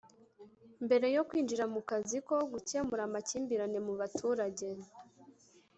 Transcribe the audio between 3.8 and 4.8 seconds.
mu baturage